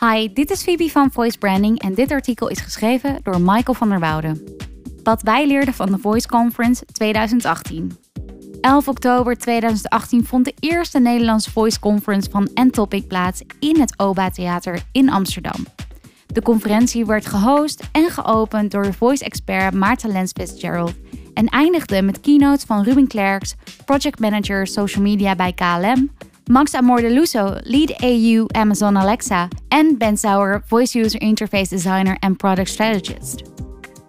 Hi, 0.00 0.32
dit 0.32 0.50
is 0.50 0.62
Phoebe 0.62 0.90
van 0.90 1.10
Voice 1.10 1.38
Branding 1.38 1.80
en 1.80 1.94
dit 1.94 2.12
artikel 2.12 2.48
is 2.48 2.60
geschreven 2.60 3.18
door 3.22 3.40
Michael 3.40 3.74
van 3.74 3.88
der 3.88 4.00
Woude. 4.00 4.58
Wat 5.02 5.22
wij 5.22 5.46
leerden 5.46 5.74
van 5.74 5.90
de 5.90 5.98
Voice 5.98 6.28
Conference 6.28 6.84
2018. 6.92 7.98
11 8.60 8.88
oktober 8.88 9.36
2018 9.36 10.24
vond 10.24 10.44
de 10.44 10.54
eerste 10.60 10.98
Nederlandse 10.98 11.50
Voice 11.50 11.80
Conference 11.80 12.30
van 12.30 12.50
Entopic 12.54 13.06
plaats 13.06 13.42
in 13.58 13.80
het 13.80 13.98
OBA 13.98 14.30
Theater 14.30 14.82
in 14.92 15.10
Amsterdam. 15.10 15.66
De 16.26 16.42
conferentie 16.42 17.06
werd 17.06 17.26
gehost 17.26 17.82
en 17.92 18.10
geopend 18.10 18.70
door 18.70 18.94
voice-expert 18.94 19.74
Maarten 19.74 20.12
Lens 20.12 20.32
Fitzgerald 20.32 20.94
en 21.34 21.48
eindigde 21.48 22.02
met 22.02 22.20
keynotes 22.20 22.64
van 22.64 22.82
Ruben 22.82 23.06
Klerks, 23.06 23.54
project 23.84 24.18
manager 24.18 24.66
social 24.66 25.02
media 25.02 25.34
bij 25.34 25.52
KLM, 25.52 26.10
Max 26.50 26.74
Amor 26.74 27.00
de 27.00 27.10
Luso, 27.10 27.54
lead 27.62 28.02
AU 28.02 28.44
Amazon 28.46 28.98
Alexa 28.98 29.48
en 29.68 29.98
Ben 29.98 30.16
Sauer, 30.16 30.62
voice 30.66 30.98
user 30.98 31.20
interface 31.20 31.68
designer 31.68 32.16
en 32.18 32.36
product 32.36 32.68
strategist. 32.68 33.42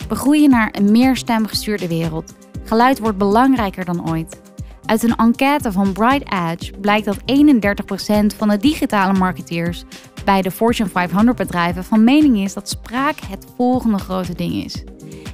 We 0.09 0.15
groeien 0.15 0.49
naar 0.49 0.69
een 0.71 0.91
meer 0.91 1.15
stemgestuurde 1.15 1.87
wereld. 1.87 2.33
Geluid 2.63 2.99
wordt 2.99 3.17
belangrijker 3.17 3.85
dan 3.85 4.09
ooit. 4.09 4.41
Uit 4.85 5.03
een 5.03 5.15
enquête 5.15 5.71
van 5.71 5.93
Bright 5.93 6.33
Edge 6.33 6.71
blijkt 6.79 7.05
dat 7.05 7.17
31% 7.17 8.35
van 8.37 8.47
de 8.47 8.57
digitale 8.57 9.13
marketeers 9.13 9.83
bij 10.25 10.41
de 10.41 10.51
Fortune 10.51 10.89
500 10.89 11.37
bedrijven 11.37 11.83
van 11.83 12.03
mening 12.03 12.37
is 12.37 12.53
dat 12.53 12.69
spraak 12.69 13.19
het 13.19 13.45
volgende 13.57 13.97
grote 13.97 14.35
ding 14.35 14.53
is. 14.63 14.83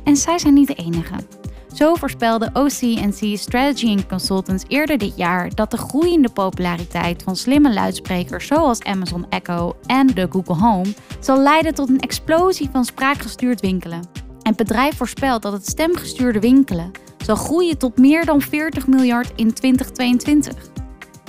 En 0.03 0.15
zij 0.15 0.39
zijn 0.39 0.53
niet 0.53 0.67
de 0.67 0.75
enige. 0.75 1.15
Zo 1.77 1.95
voorspelde 1.95 2.49
OC&C 2.53 3.37
Strategy 3.37 4.05
Consultants 4.07 4.63
eerder 4.67 4.97
dit 4.97 5.17
jaar 5.17 5.55
dat 5.55 5.71
de 5.71 5.77
groeiende 5.77 6.29
populariteit 6.29 7.23
van 7.23 7.35
slimme 7.35 7.73
luidsprekers 7.73 8.47
zoals 8.47 8.83
Amazon 8.83 9.25
Echo 9.29 9.75
en 9.85 10.07
de 10.07 10.27
Google 10.29 10.55
Home 10.55 10.93
zal 11.19 11.41
leiden 11.41 11.73
tot 11.73 11.89
een 11.89 11.99
explosie 11.99 12.69
van 12.71 12.85
spraakgestuurd 12.85 13.61
winkelen. 13.61 13.99
En 14.41 14.53
het 14.53 14.55
bedrijf 14.55 14.97
voorspelt 14.97 15.41
dat 15.41 15.53
het 15.53 15.67
stemgestuurde 15.67 16.39
winkelen 16.39 16.91
zal 17.25 17.35
groeien 17.35 17.77
tot 17.77 17.97
meer 17.97 18.25
dan 18.25 18.41
40 18.41 18.87
miljard 18.87 19.31
in 19.35 19.53
2022. 19.53 20.55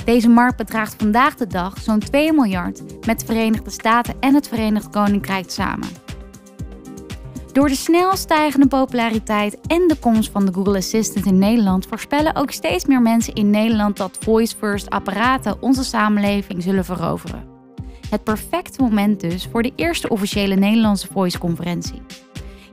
Deze 0.05 0.29
markt 0.29 0.57
bedraagt 0.57 0.95
vandaag 0.99 1.35
de 1.35 1.47
dag 1.47 1.79
zo'n 1.81 1.99
2 1.99 2.33
miljard 2.33 3.07
met 3.07 3.21
de 3.21 3.27
Verenigde 3.27 3.71
Staten 3.71 4.15
en 4.21 4.35
het 4.35 4.49
Verenigd 4.49 4.91
Koninkrijk 4.91 5.51
samen. 5.51 6.08
Door 7.59 7.69
de 7.69 7.75
snel 7.75 8.17
stijgende 8.17 8.67
populariteit 8.67 9.61
en 9.67 9.89
de 9.89 9.97
komst 10.01 10.31
van 10.31 10.47
de 10.47 10.53
Google 10.53 10.77
Assistant 10.77 11.27
in 11.27 11.39
Nederland 11.39 11.87
voorspellen 11.87 12.37
ook 12.37 12.51
steeds 12.51 12.85
meer 12.85 13.03
mensen 13.03 13.35
in 13.35 13.51
Nederland 13.51 13.97
dat 13.97 14.19
voice-first 14.21 14.91
apparaten 14.91 15.63
onze 15.63 15.85
samenleving 15.85 16.63
zullen 16.63 16.85
veroveren. 16.85 17.45
Het 18.11 18.25
perfecte 18.25 18.83
moment 18.83 19.21
dus 19.21 19.49
voor 19.51 19.63
de 19.63 19.73
eerste 19.77 20.09
officiële 20.09 20.55
Nederlandse 20.55 21.07
voice-conferentie. 21.13 22.03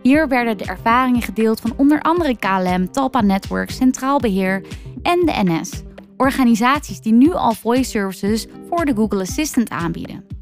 Hier 0.01 0.27
werden 0.27 0.57
de 0.57 0.65
ervaringen 0.65 1.21
gedeeld 1.21 1.59
van 1.59 1.73
onder 1.77 2.01
andere 2.01 2.37
KLM, 2.37 2.91
Talpa 2.91 3.21
Network, 3.21 3.71
Centraal 3.71 4.19
Beheer 4.19 4.63
en 5.01 5.19
de 5.25 5.33
NS. 5.43 5.69
Organisaties 6.17 7.01
die 7.01 7.13
nu 7.13 7.33
al 7.33 7.53
voice 7.53 7.89
services 7.89 8.47
voor 8.69 8.85
de 8.85 8.95
Google 8.95 9.21
Assistant 9.21 9.69
aanbieden. 9.69 10.34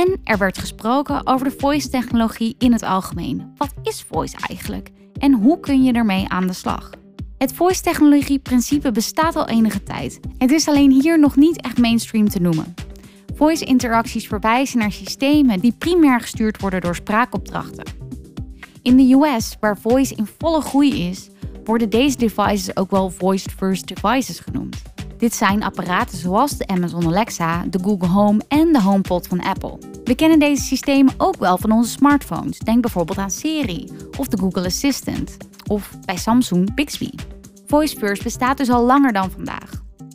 En 0.00 0.20
er 0.24 0.38
werd 0.38 0.58
gesproken 0.58 1.26
over 1.26 1.48
de 1.48 1.54
voice-technologie 1.58 2.54
in 2.58 2.72
het 2.72 2.82
algemeen. 2.82 3.52
Wat 3.56 3.72
is 3.82 4.02
voice 4.02 4.36
eigenlijk? 4.48 4.90
En 5.18 5.32
hoe 5.32 5.60
kun 5.60 5.84
je 5.84 5.92
ermee 5.92 6.28
aan 6.28 6.46
de 6.46 6.52
slag? 6.52 6.90
Het 7.38 7.52
voice-technologie-principe 7.52 8.92
bestaat 8.92 9.36
al 9.36 9.48
enige 9.48 9.82
tijd. 9.82 10.20
Het 10.38 10.50
is 10.50 10.68
alleen 10.68 10.90
hier 10.90 11.18
nog 11.18 11.36
niet 11.36 11.60
echt 11.60 11.78
mainstream 11.78 12.28
te 12.28 12.40
noemen. 12.40 12.74
Voice-interacties 13.34 14.26
verwijzen 14.26 14.78
naar 14.78 14.92
systemen 14.92 15.60
die 15.60 15.74
primair 15.78 16.20
gestuurd 16.20 16.60
worden 16.60 16.80
door 16.80 16.94
spraakopdrachten. 16.94 17.84
In 18.82 18.96
de 18.96 19.12
US, 19.14 19.56
waar 19.60 19.78
voice 19.78 20.14
in 20.14 20.26
volle 20.38 20.60
groei 20.60 21.08
is, 21.08 21.28
worden 21.64 21.90
deze 21.90 22.16
devices 22.16 22.76
ook 22.76 22.90
wel 22.90 23.10
voice 23.10 23.50
first 23.50 23.86
devices 23.86 24.38
genoemd. 24.38 24.82
Dit 25.18 25.34
zijn 25.34 25.62
apparaten 25.62 26.18
zoals 26.18 26.56
de 26.56 26.66
Amazon 26.66 27.06
Alexa, 27.06 27.64
de 27.70 27.78
Google 27.82 28.08
Home 28.08 28.40
en 28.48 28.72
de 28.72 28.80
HomePod 28.82 29.26
van 29.26 29.40
Apple. 29.40 29.89
We 30.10 30.16
kennen 30.16 30.38
deze 30.38 30.62
systemen 30.62 31.14
ook 31.16 31.36
wel 31.36 31.58
van 31.58 31.72
onze 31.72 31.90
smartphones. 31.90 32.58
Denk 32.58 32.80
bijvoorbeeld 32.80 33.18
aan 33.18 33.30
Siri 33.30 33.88
of 34.18 34.28
de 34.28 34.38
Google 34.38 34.64
Assistant 34.66 35.36
of 35.66 35.90
bij 36.04 36.16
Samsung 36.16 36.74
Bixby. 36.74 37.10
Voice 37.66 37.96
First 37.96 38.22
bestaat 38.22 38.56
dus 38.56 38.70
al 38.70 38.84
langer 38.84 39.12
dan 39.12 39.30
vandaag. 39.30 39.70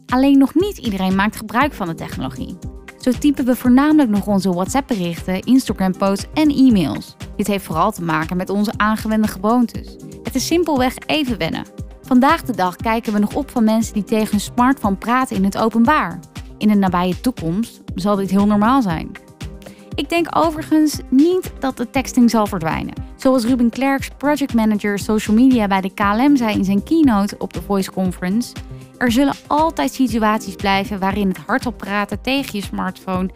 Alleen 0.05 0.37
nog 0.37 0.53
niet 0.53 0.77
iedereen 0.77 1.15
maakt 1.15 1.35
gebruik 1.35 1.73
van 1.73 1.87
de 1.87 1.95
technologie. 1.95 2.57
Zo 2.97 3.11
typen 3.11 3.45
we 3.45 3.55
voornamelijk 3.55 4.09
nog 4.09 4.27
onze 4.27 4.53
WhatsApp-berichten, 4.53 5.41
Instagram-posts 5.41 6.25
en 6.33 6.49
e-mails. 6.49 7.15
Dit 7.35 7.47
heeft 7.47 7.65
vooral 7.65 7.91
te 7.91 8.03
maken 8.03 8.37
met 8.37 8.49
onze 8.49 8.73
aangewende 8.77 9.27
gewoontes. 9.27 9.95
Het 10.23 10.35
is 10.35 10.47
simpelweg 10.47 10.95
even 11.05 11.37
wennen. 11.37 11.65
Vandaag 12.01 12.41
de 12.41 12.55
dag 12.55 12.75
kijken 12.75 13.13
we 13.13 13.19
nog 13.19 13.35
op 13.35 13.51
van 13.51 13.63
mensen 13.63 13.93
die 13.93 14.03
tegen 14.03 14.31
hun 14.31 14.39
smartphone 14.39 14.95
praten 14.95 15.35
in 15.35 15.43
het 15.43 15.57
openbaar. 15.57 16.19
In 16.57 16.67
de 16.67 16.75
nabije 16.75 17.21
toekomst 17.21 17.81
zal 17.95 18.15
dit 18.15 18.29
heel 18.29 18.45
normaal 18.45 18.81
zijn. 18.81 19.24
Ik 19.95 20.09
denk 20.09 20.27
overigens 20.37 20.99
niet 21.09 21.51
dat 21.59 21.77
de 21.77 21.89
texting 21.89 22.29
zal 22.29 22.47
verdwijnen. 22.47 22.93
Zoals 23.15 23.45
Ruben 23.45 23.69
Klerks, 23.69 24.09
project 24.17 24.53
manager 24.53 24.99
social 24.99 25.35
media 25.35 25.67
bij 25.67 25.81
de 25.81 25.93
KLM, 25.93 26.35
zei 26.35 26.57
in 26.57 26.65
zijn 26.65 26.83
keynote 26.83 27.35
op 27.37 27.53
de 27.53 27.61
Voice 27.61 27.91
Conference: 27.91 28.55
Er 28.97 29.11
zullen 29.11 29.35
altijd 29.47 29.93
situaties 29.93 30.55
blijven 30.55 30.99
waarin 30.99 31.27
het 31.27 31.37
hardop 31.37 31.77
praten 31.77 32.21
tegen 32.21 32.59
je 32.59 32.65
smartphone 32.65 33.29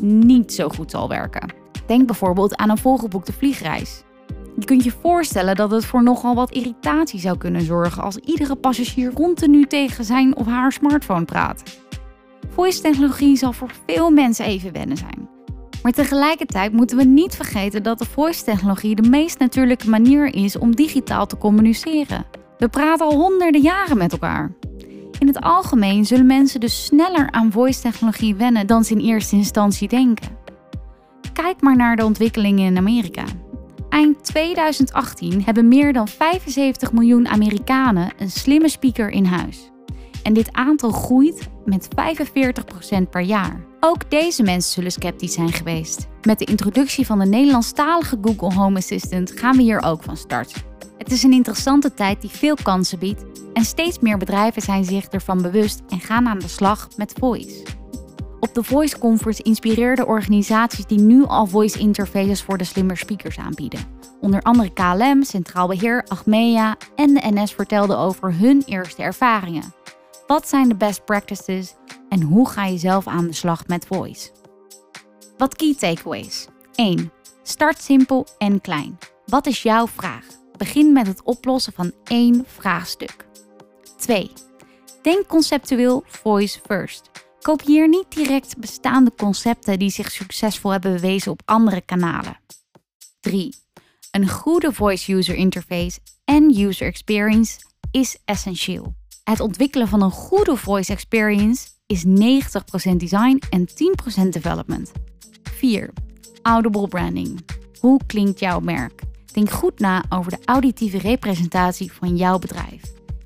niet 0.00 0.52
zo 0.52 0.68
goed 0.68 0.90
zal 0.90 1.08
werken. 1.08 1.52
Denk 1.86 2.06
bijvoorbeeld 2.06 2.56
aan 2.56 2.70
een 2.70 2.78
volgeboekte 2.78 3.32
vliegreis. 3.32 4.02
Je 4.58 4.64
kunt 4.64 4.84
je 4.84 4.92
voorstellen 5.00 5.56
dat 5.56 5.70
het 5.70 5.84
voor 5.84 6.02
nogal 6.02 6.34
wat 6.34 6.50
irritatie 6.50 7.20
zou 7.20 7.38
kunnen 7.38 7.62
zorgen 7.62 8.02
als 8.02 8.16
iedere 8.16 8.56
passagier 8.56 9.12
continu 9.12 9.66
tegen 9.66 10.04
zijn 10.04 10.36
of 10.36 10.46
haar 10.46 10.72
smartphone 10.72 11.24
praat. 11.24 11.62
Voice-technologie 12.48 13.36
zal 13.36 13.52
voor 13.52 13.70
veel 13.86 14.10
mensen 14.10 14.44
even 14.44 14.72
wennen 14.72 14.96
zijn. 14.96 15.28
Maar 15.82 15.92
tegelijkertijd 15.92 16.72
moeten 16.72 16.96
we 16.96 17.04
niet 17.04 17.36
vergeten 17.36 17.82
dat 17.82 17.98
de 17.98 18.04
voice-technologie 18.04 18.94
de 18.94 19.08
meest 19.08 19.38
natuurlijke 19.38 19.88
manier 19.88 20.34
is 20.34 20.58
om 20.58 20.76
digitaal 20.76 21.26
te 21.26 21.38
communiceren. 21.38 22.24
We 22.58 22.68
praten 22.68 23.06
al 23.06 23.14
honderden 23.14 23.60
jaren 23.60 23.98
met 23.98 24.12
elkaar. 24.12 24.52
In 25.18 25.26
het 25.26 25.40
algemeen 25.40 26.04
zullen 26.04 26.26
mensen 26.26 26.60
dus 26.60 26.84
sneller 26.84 27.30
aan 27.30 27.52
voice-technologie 27.52 28.34
wennen 28.34 28.66
dan 28.66 28.84
ze 28.84 28.94
in 28.94 29.00
eerste 29.00 29.36
instantie 29.36 29.88
denken. 29.88 30.28
Kijk 31.32 31.60
maar 31.60 31.76
naar 31.76 31.96
de 31.96 32.04
ontwikkelingen 32.04 32.66
in 32.66 32.76
Amerika. 32.76 33.24
Eind 33.88 34.24
2018 34.24 35.42
hebben 35.44 35.68
meer 35.68 35.92
dan 35.92 36.08
75 36.08 36.92
miljoen 36.92 37.28
Amerikanen 37.28 38.12
een 38.18 38.30
slimme 38.30 38.68
speaker 38.68 39.10
in 39.10 39.24
huis. 39.24 39.71
En 40.22 40.32
dit 40.32 40.52
aantal 40.52 40.90
groeit 40.90 41.48
met 41.64 41.88
45% 41.88 43.08
per 43.10 43.20
jaar. 43.20 43.60
Ook 43.80 44.10
deze 44.10 44.42
mensen 44.42 44.72
zullen 44.72 44.92
sceptisch 44.92 45.32
zijn 45.32 45.52
geweest. 45.52 46.08
Met 46.22 46.38
de 46.38 46.44
introductie 46.44 47.06
van 47.06 47.18
de 47.18 47.26
Nederlandstalige 47.26 48.18
Google 48.22 48.54
Home 48.54 48.78
Assistant 48.78 49.32
gaan 49.34 49.56
we 49.56 49.62
hier 49.62 49.82
ook 49.82 50.02
van 50.02 50.16
start. 50.16 50.64
Het 50.98 51.12
is 51.12 51.22
een 51.22 51.32
interessante 51.32 51.94
tijd 51.94 52.20
die 52.20 52.30
veel 52.30 52.56
kansen 52.62 52.98
biedt 52.98 53.24
en 53.52 53.64
steeds 53.64 53.98
meer 53.98 54.18
bedrijven 54.18 54.62
zijn 54.62 54.84
zich 54.84 55.04
ervan 55.04 55.42
bewust 55.42 55.82
en 55.88 56.00
gaan 56.00 56.28
aan 56.28 56.38
de 56.38 56.48
slag 56.48 56.88
met 56.96 57.14
voice. 57.18 57.62
Op 58.40 58.54
de 58.54 58.62
Voice 58.62 58.98
Conference 58.98 59.42
inspireerden 59.42 60.06
organisaties 60.06 60.86
die 60.86 61.00
nu 61.00 61.24
al 61.24 61.46
voice 61.46 61.78
interfaces 61.78 62.42
voor 62.42 62.58
de 62.58 62.64
slimmer 62.64 62.96
speakers 62.96 63.38
aanbieden. 63.38 63.80
Onder 64.20 64.42
andere 64.42 64.72
KLM, 64.72 65.22
Centraal 65.22 65.68
Beheer, 65.68 66.04
Achmea 66.08 66.76
en 66.96 67.14
de 67.14 67.20
NS 67.32 67.52
vertelden 67.52 67.98
over 67.98 68.34
hun 68.34 68.62
eerste 68.66 69.02
ervaringen. 69.02 69.72
Wat 70.26 70.48
zijn 70.48 70.68
de 70.68 70.76
best 70.76 71.04
practices 71.04 71.74
en 72.08 72.22
hoe 72.22 72.48
ga 72.48 72.64
je 72.64 72.78
zelf 72.78 73.06
aan 73.06 73.26
de 73.26 73.32
slag 73.32 73.66
met 73.66 73.86
voice? 73.86 74.30
Wat 75.36 75.56
key 75.56 75.74
takeaways? 75.74 76.46
1. 76.74 77.12
Start 77.42 77.82
simpel 77.82 78.26
en 78.38 78.60
klein. 78.60 78.98
Wat 79.26 79.46
is 79.46 79.62
jouw 79.62 79.86
vraag? 79.86 80.26
Begin 80.56 80.92
met 80.92 81.06
het 81.06 81.22
oplossen 81.22 81.72
van 81.72 81.92
één 82.04 82.44
vraagstuk. 82.46 83.26
2. 83.96 84.32
Denk 85.02 85.26
conceptueel 85.26 86.04
voice 86.06 86.60
first. 86.66 87.10
Kopieer 87.40 87.88
niet 87.88 88.06
direct 88.08 88.58
bestaande 88.58 89.12
concepten 89.16 89.78
die 89.78 89.90
zich 89.90 90.10
succesvol 90.10 90.70
hebben 90.70 90.92
bewezen 90.92 91.32
op 91.32 91.42
andere 91.44 91.80
kanalen. 91.80 92.40
3. 93.20 93.54
Een 94.10 94.28
goede 94.28 94.72
voice 94.72 95.12
user 95.12 95.34
interface 95.34 95.98
en 96.24 96.60
user 96.60 96.86
experience 96.86 97.58
is 97.90 98.18
essentieel. 98.24 98.94
Het 99.22 99.40
ontwikkelen 99.40 99.88
van 99.88 100.02
een 100.02 100.10
goede 100.10 100.56
voice 100.56 100.92
experience 100.92 101.68
is 101.86 102.04
90% 102.04 102.08
design 102.96 103.42
en 103.50 103.68
10% 104.24 104.28
development. 104.28 104.92
4. 105.42 105.90
Audible 106.42 106.88
branding. 106.88 107.44
Hoe 107.80 108.00
klinkt 108.06 108.40
jouw 108.40 108.60
merk? 108.60 109.02
Denk 109.32 109.50
goed 109.50 109.78
na 109.78 110.04
over 110.08 110.30
de 110.30 110.38
auditieve 110.44 110.98
representatie 110.98 111.92
van 111.92 112.16
jouw 112.16 112.38
bedrijf. 112.38 112.82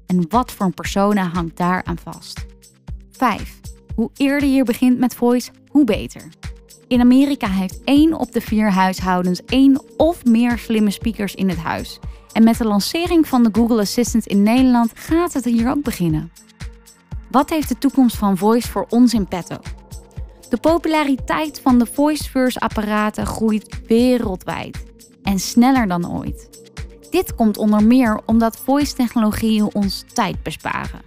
En 0.07 0.29
wat 0.29 0.53
voor 0.53 0.67
een 0.67 0.75
persona 0.75 1.29
hangt 1.29 1.57
daar 1.57 1.85
aan 1.85 1.99
vast. 1.99 2.47
5. 3.11 3.61
Hoe 3.95 4.11
eerder 4.17 4.49
je 4.49 4.65
begint 4.65 4.99
met 4.99 5.15
voice, 5.15 5.51
hoe 5.69 5.85
beter. 5.85 6.29
In 6.89 7.01
Amerika 7.01 7.49
heeft 7.49 7.85
één 7.85 8.19
op 8.19 8.33
de 8.33 8.41
vier 8.41 8.71
huishoudens 8.71 9.45
één 9.45 9.83
of 9.97 10.25
meer 10.25 10.59
slimme 10.59 10.91
speakers 10.91 11.35
in 11.35 11.49
het 11.49 11.59
huis. 11.59 11.99
En 12.37 12.45
met 12.45 12.59
de 12.59 12.65
lancering 12.65 13.29
van 13.29 13.43
de 13.43 13.49
Google 13.53 13.81
Assistant 13.81 14.27
in 14.27 14.43
Nederland 14.43 14.91
gaat 14.95 15.33
het 15.33 15.45
hier 15.45 15.71
ook 15.71 15.83
beginnen. 15.83 16.33
Wat 17.31 17.51
heeft 17.51 17.69
de 17.69 17.79
toekomst 17.79 18.17
van 18.17 18.37
voice 18.37 18.69
voor 18.69 18.87
ons 18.89 19.15
in 19.15 19.27
petto? 19.27 19.57
De 20.49 20.57
populariteit 20.57 21.61
van 21.61 21.79
de 21.79 21.87
voice-first 21.87 22.61
apparaten 22.61 23.27
groeit 23.27 23.81
wereldwijd 23.87 24.85
en 25.23 25.39
sneller 25.39 25.89
dan 25.89 26.13
ooit. 26.13 26.49
Dit 27.11 27.35
komt 27.35 27.57
onder 27.57 27.85
meer 27.85 28.21
omdat 28.27 28.57
voice-technologieën 28.57 29.75
ons 29.75 30.05
tijd 30.13 30.43
besparen. 30.43 31.03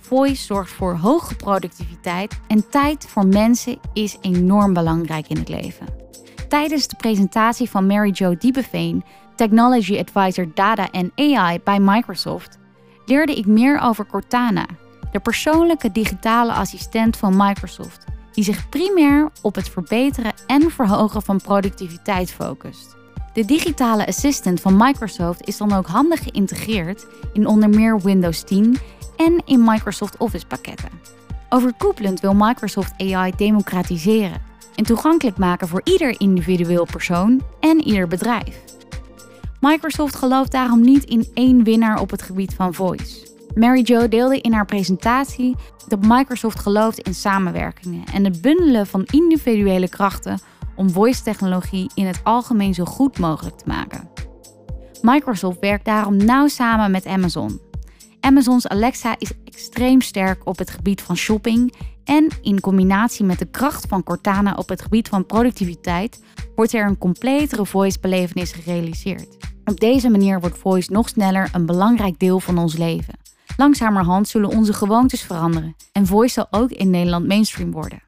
Voice 0.00 0.44
zorgt 0.44 0.72
voor 0.72 0.94
hoge 0.94 1.34
productiviteit 1.34 2.40
en 2.48 2.68
tijd 2.68 3.06
voor 3.06 3.26
mensen 3.26 3.78
is 3.92 4.16
enorm 4.20 4.72
belangrijk 4.72 5.28
in 5.28 5.36
het 5.36 5.48
leven. 5.48 6.07
Tijdens 6.48 6.88
de 6.88 6.96
presentatie 6.96 7.70
van 7.70 7.86
Mary 7.86 8.10
Jo 8.10 8.36
Diebeveen, 8.36 9.04
Technology 9.36 9.98
Advisor 9.98 10.48
Data 10.54 10.90
en 10.90 11.12
AI 11.16 11.60
bij 11.64 11.80
Microsoft, 11.80 12.58
leerde 13.06 13.34
ik 13.34 13.46
meer 13.46 13.80
over 13.80 14.06
Cortana, 14.06 14.66
de 15.12 15.20
persoonlijke 15.20 15.92
digitale 15.92 16.52
assistent 16.52 17.16
van 17.16 17.36
Microsoft, 17.36 18.04
die 18.32 18.44
zich 18.44 18.68
primair 18.68 19.30
op 19.42 19.54
het 19.54 19.68
verbeteren 19.68 20.32
en 20.46 20.70
verhogen 20.70 21.22
van 21.22 21.40
productiviteit 21.40 22.32
focust. 22.32 22.96
De 23.32 23.44
digitale 23.44 24.06
assistant 24.06 24.60
van 24.60 24.76
Microsoft 24.76 25.46
is 25.48 25.56
dan 25.56 25.72
ook 25.72 25.86
handig 25.86 26.22
geïntegreerd 26.22 27.06
in 27.32 27.46
onder 27.46 27.68
meer 27.68 28.00
Windows 28.00 28.42
10 28.42 28.78
en 29.16 29.42
in 29.44 29.64
Microsoft 29.64 30.16
Office 30.16 30.46
pakketten. 30.46 30.90
Overkoepelend 31.48 32.20
wil 32.20 32.34
Microsoft 32.34 32.92
AI 32.98 33.32
democratiseren 33.36 34.47
en 34.78 34.84
toegankelijk 34.84 35.36
maken 35.36 35.68
voor 35.68 35.80
ieder 35.84 36.20
individueel 36.20 36.84
persoon 36.84 37.42
en 37.60 37.80
ieder 37.80 38.08
bedrijf. 38.08 38.64
Microsoft 39.60 40.14
gelooft 40.14 40.52
daarom 40.52 40.80
niet 40.80 41.04
in 41.04 41.26
één 41.34 41.64
winnaar 41.64 42.00
op 42.00 42.10
het 42.10 42.22
gebied 42.22 42.54
van 42.54 42.74
voice. 42.74 43.26
Mary 43.54 43.82
Jo 43.84 44.08
deelde 44.08 44.40
in 44.40 44.52
haar 44.52 44.64
presentatie 44.64 45.56
dat 45.88 46.06
Microsoft 46.06 46.58
gelooft 46.58 46.98
in 46.98 47.14
samenwerkingen 47.14 48.04
en 48.12 48.24
het 48.24 48.40
bundelen 48.40 48.86
van 48.86 49.04
individuele 49.10 49.88
krachten 49.88 50.38
om 50.74 50.90
voice-technologie 50.90 51.90
in 51.94 52.06
het 52.06 52.20
algemeen 52.22 52.74
zo 52.74 52.84
goed 52.84 53.18
mogelijk 53.18 53.56
te 53.56 53.64
maken. 53.66 54.08
Microsoft 55.02 55.58
werkt 55.60 55.84
daarom 55.84 56.16
nauw 56.16 56.48
samen 56.48 56.90
met 56.90 57.06
Amazon. 57.06 57.67
Amazons 58.20 58.68
Alexa 58.68 59.14
is 59.18 59.32
extreem 59.44 60.00
sterk 60.00 60.46
op 60.46 60.58
het 60.58 60.70
gebied 60.70 61.02
van 61.02 61.16
shopping 61.16 61.74
en 62.04 62.28
in 62.42 62.60
combinatie 62.60 63.24
met 63.24 63.38
de 63.38 63.50
kracht 63.50 63.86
van 63.88 64.02
Cortana 64.02 64.54
op 64.54 64.68
het 64.68 64.82
gebied 64.82 65.08
van 65.08 65.26
productiviteit 65.26 66.22
wordt 66.54 66.72
er 66.72 66.86
een 66.86 66.98
completere 66.98 67.66
voice-belevenis 67.66 68.52
gerealiseerd. 68.52 69.36
Op 69.64 69.80
deze 69.80 70.08
manier 70.08 70.40
wordt 70.40 70.58
voice 70.58 70.92
nog 70.92 71.08
sneller 71.08 71.48
een 71.52 71.66
belangrijk 71.66 72.18
deel 72.18 72.40
van 72.40 72.58
ons 72.58 72.76
leven. 72.76 73.18
Langzamerhand 73.56 74.28
zullen 74.28 74.48
onze 74.48 74.72
gewoontes 74.72 75.22
veranderen 75.22 75.76
en 75.92 76.06
voice 76.06 76.32
zal 76.32 76.46
ook 76.50 76.70
in 76.70 76.90
Nederland 76.90 77.26
mainstream 77.26 77.70
worden. 77.70 78.02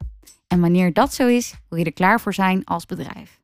En 0.47 0.61
wanneer 0.61 0.93
dat 0.93 1.13
zo 1.13 1.27
is, 1.27 1.53
wil 1.69 1.79
je 1.79 1.85
er 1.85 1.93
klaar 1.93 2.21
voor 2.21 2.33
zijn 2.33 2.65
als 2.65 2.85
bedrijf. 2.85 3.39